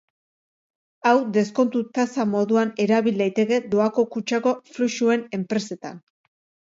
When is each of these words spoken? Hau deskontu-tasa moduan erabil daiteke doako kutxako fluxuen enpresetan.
Hau 1.09 1.13
deskontu-tasa 1.35 2.25
moduan 2.31 2.71
erabil 2.85 3.21
daiteke 3.25 3.61
doako 3.75 4.07
kutxako 4.17 4.55
fluxuen 4.73 5.27
enpresetan. 5.41 6.01